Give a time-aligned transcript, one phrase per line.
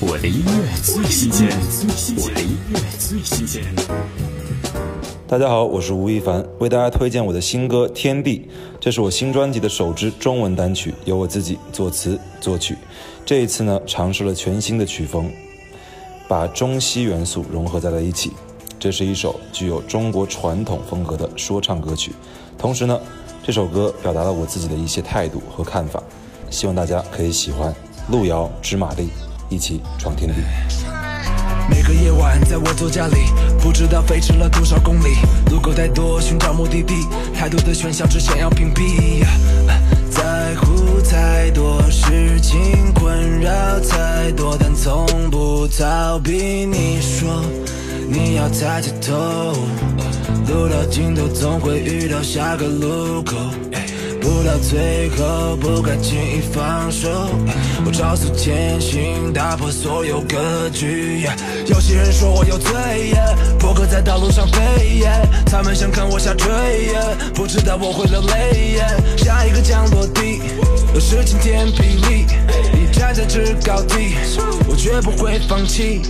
[0.00, 1.48] 我的音乐最新鲜，
[2.16, 3.64] 我的音乐最新鲜。
[5.26, 8.38] 大家好，我是吴亦凡，为大家推荐我的新歌《天地》，
[8.78, 12.76] 这是我新专辑的首支中文单曲，由我自己作词作曲。
[13.26, 15.28] 这一次呢，尝试了全新的曲风，
[16.28, 18.30] 把中西元素融合在了一起。
[18.78, 22.12] 这是一首具有中国传统风格的说唱歌曲，
[22.56, 22.96] 同时呢，
[23.42, 26.00] 这首歌表达了我自己的一些态度和看法，
[26.50, 27.74] 希望大家可以喜欢。
[28.12, 29.08] 路遥知马力。
[29.48, 30.34] 一起闯天地。
[31.70, 35.16] 每个夜晚，在我座驾里，不知道飞驰了多少公里，
[35.50, 39.24] 路口太多，寻找目的地，太多的喧嚣，只想要屏蔽。
[40.10, 46.64] 在乎太多事情，困扰太多，但从不逃避。
[46.64, 47.42] 你说
[48.10, 49.52] 你要抬起头，
[50.48, 53.36] 路到尽头，总会遇到下个路口。
[54.20, 57.08] 不到最后，不该轻易放手。
[57.84, 61.26] 我超速前行，打破所有格局。
[61.66, 62.72] 有些人说我有罪，
[63.58, 65.02] 破壳在道路上飞。
[65.46, 66.48] 他们想看我下坠，
[67.34, 68.78] 不知道我会流泪。
[69.16, 70.40] 下一个降落地，
[70.94, 72.26] 有时晴天霹雳。
[72.72, 74.16] 你站在制高地，
[74.66, 76.02] 我绝不会放弃。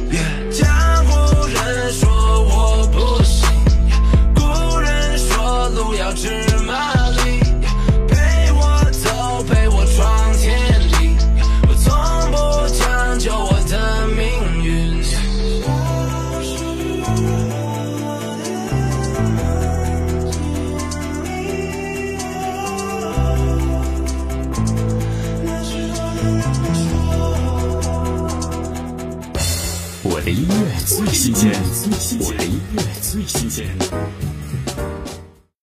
[30.02, 30.54] 我的音乐
[30.86, 31.52] 最新鲜，
[32.20, 33.66] 我的音乐最新鲜。